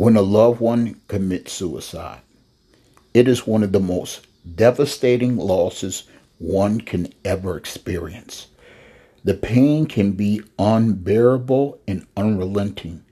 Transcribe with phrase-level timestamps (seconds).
[0.00, 2.22] when a loved one commits suicide.
[3.12, 6.04] It is one of the most devastating losses
[6.38, 8.46] one can ever experience.
[9.24, 13.04] The pain can be unbearable and unrelenting.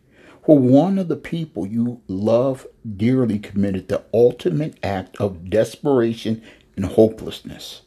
[0.47, 2.67] For one of the people you love
[2.97, 6.41] dearly committed the ultimate act of desperation
[6.75, 7.83] and hopelessness.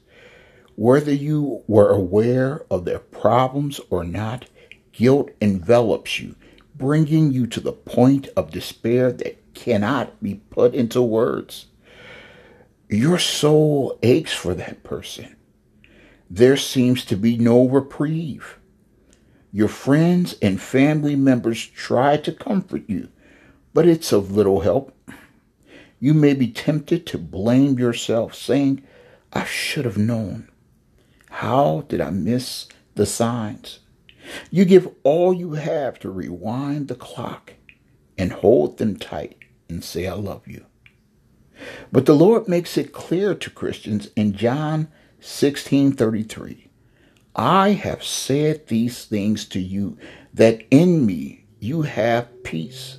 [0.76, 4.46] Whether you were aware of their problems or not,
[4.92, 6.36] guilt envelops you,
[6.82, 11.68] bringing you to the point of despair that cannot be put into words.
[12.90, 15.38] Your soul aches for that person.
[16.30, 18.58] There seems to be no reprieve.
[19.54, 23.10] Your friends and family members try to comfort you,
[23.74, 24.94] but it's of little help.
[26.00, 28.82] You may be tempted to blame yourself, saying,
[29.32, 30.50] I should have known.
[31.30, 33.80] How did I miss the signs?
[34.50, 37.54] You give all you have to rewind the clock
[38.18, 39.38] and hold them tight
[39.70, 40.66] and say, I love you.
[41.92, 44.88] But the Lord makes it clear to Christians in John
[45.22, 46.68] 16:33.
[47.36, 49.98] I have said these things to you
[50.34, 52.98] that in me you have peace.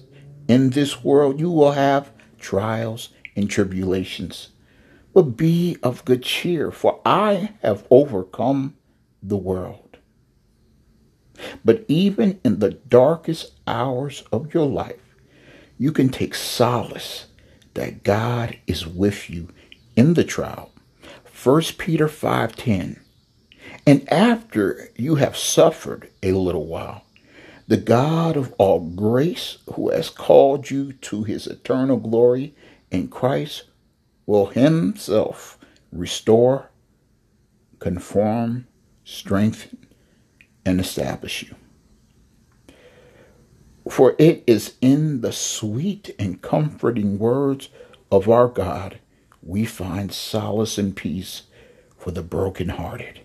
[0.49, 4.49] In this world you will have trials and tribulations.
[5.13, 8.77] But be of good cheer, for I have overcome
[9.23, 9.92] the world.
[11.65, 15.17] But even in the darkest hours of your life,
[15.79, 17.27] you can take solace
[17.75, 19.49] that God is with you
[19.97, 20.71] in the trial.
[21.25, 23.01] 1 Peter 5:10
[23.87, 27.05] And after you have suffered a little while
[27.69, 32.55] the God of all grace who has called you to his eternal glory
[32.91, 33.65] in Christ
[34.27, 35.59] will himself
[35.91, 36.71] restore,
[37.79, 38.67] conform,
[39.05, 39.87] strengthen,
[40.65, 41.55] and establish you.
[43.91, 47.69] For it is in the sweet and comforting words
[48.11, 48.99] of our God
[49.43, 51.43] we find solace and peace
[51.99, 53.21] for the brokenhearted.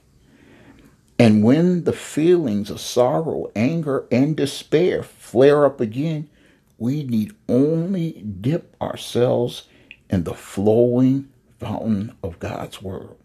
[1.20, 6.30] And when the feelings of sorrow, anger, and despair flare up again,
[6.78, 9.68] we need only dip ourselves
[10.10, 11.30] in the flowing
[11.60, 13.16] fountain of God's Word,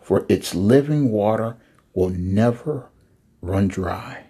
[0.00, 1.56] for its living water
[1.92, 2.88] will never
[3.44, 4.24] run dry.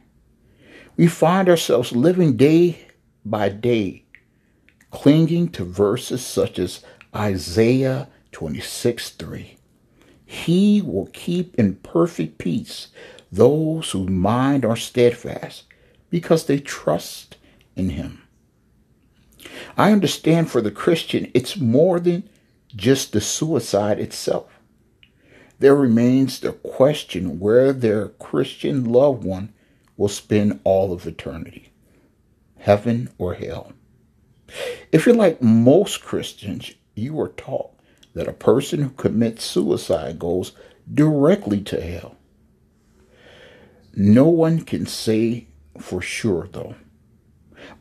[0.97, 2.86] We find ourselves living day
[3.25, 4.04] by day,
[4.91, 9.56] clinging to verses such as Isaiah 26 3.
[10.26, 12.88] He will keep in perfect peace
[13.30, 15.64] those whose mind are steadfast
[16.10, 17.36] because they trust
[17.76, 18.22] in him.
[19.76, 22.28] I understand for the Christian, it's more than
[22.74, 24.53] just the suicide itself.
[25.59, 29.53] There remains the question where their Christian loved one
[29.97, 31.70] will spend all of eternity
[32.59, 33.72] heaven or hell.
[34.91, 37.72] If you're like most Christians, you are taught
[38.15, 40.53] that a person who commits suicide goes
[40.92, 42.16] directly to hell.
[43.94, 45.48] No one can say
[45.78, 46.75] for sure, though.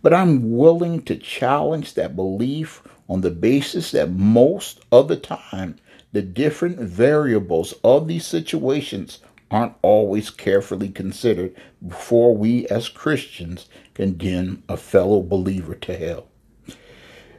[0.02, 5.78] But I'm willing to challenge that belief on the basis that most of the time,
[6.14, 9.20] the different variables of these situations
[9.52, 11.54] aren't always carefully considered
[11.86, 16.28] before we as Christians condemn a fellow believer to hell.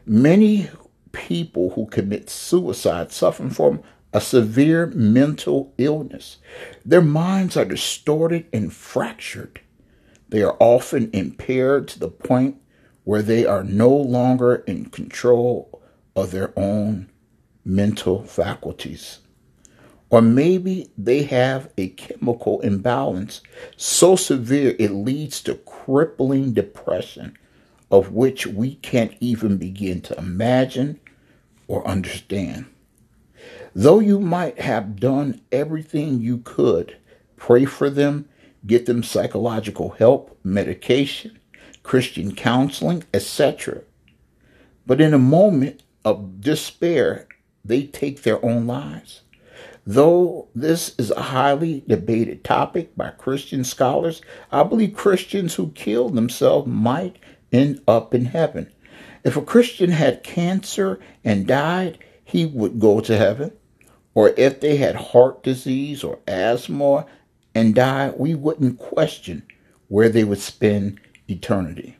[0.07, 0.69] Many
[1.13, 3.83] people who commit suicide suffering from
[4.13, 6.39] a severe mental illness.
[6.84, 9.61] Their minds are distorted and fractured.
[10.29, 12.57] They are often impaired to the point
[13.03, 15.83] where they are no longer in control
[16.15, 17.11] of their own
[17.65, 19.21] mental faculties.
[20.11, 23.41] Or maybe they have a chemical imbalance
[23.77, 27.37] so severe it leads to crippling depression,
[27.91, 31.01] of which we can't even begin to imagine
[31.67, 32.67] or understand.
[33.75, 36.97] Though you might have done everything you could,
[37.37, 38.29] pray for them,
[38.67, 41.39] get them psychological help, medication,
[41.83, 43.83] Christian counseling, etc.
[44.87, 47.27] But in a moment of despair,
[47.65, 49.22] they take their own lives.
[49.87, 56.09] Though this is a highly debated topic by Christian scholars, I believe Christians who kill
[56.09, 57.16] themselves might
[57.53, 58.72] end up in heaven.
[59.25, 63.53] If a Christian had cancer and died, he would go to heaven.
[64.15, 67.07] Or if they had heart disease or asthma
[67.55, 69.43] and died, we wouldn't question
[69.89, 71.97] where they would spend eternity.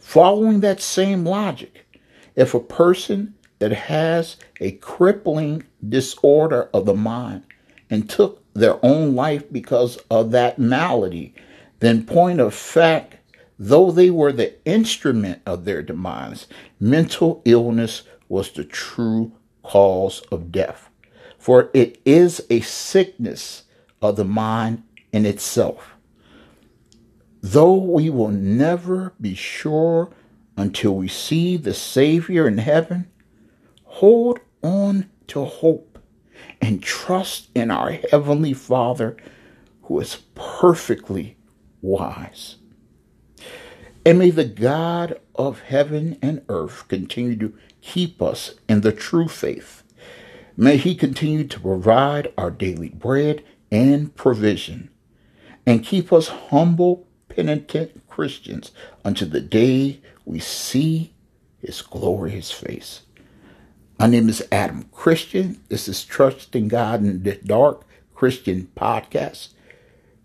[0.00, 1.86] Following that same logic,
[2.34, 7.44] if a person that has a crippling disorder of the mind
[7.90, 11.34] and took their own life because of that malady,
[11.80, 13.18] then point of fact,
[13.58, 16.46] Though they were the instrument of their demise,
[16.78, 19.32] mental illness was the true
[19.64, 20.88] cause of death.
[21.38, 23.64] For it is a sickness
[24.00, 25.96] of the mind in itself.
[27.40, 30.10] Though we will never be sure
[30.56, 33.10] until we see the Savior in heaven,
[33.98, 35.98] hold on to hope
[36.60, 39.16] and trust in our Heavenly Father
[39.82, 41.36] who is perfectly
[41.82, 42.56] wise.
[44.06, 49.26] And may the God of heaven and earth continue to keep us in the true
[49.26, 49.82] faith.
[50.56, 53.42] May He continue to provide our daily bread
[53.72, 54.90] and provision
[55.66, 58.70] and keep us humble, penitent Christians
[59.04, 61.14] until the day we see
[61.58, 63.02] His glorious face.
[63.98, 65.60] My name is Adam Christian.
[65.68, 67.82] This is Trusting God in the Dark
[68.14, 69.48] Christian Podcast.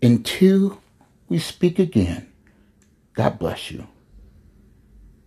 [0.00, 0.80] Until
[1.28, 2.30] we speak again,
[3.14, 3.88] God bless you.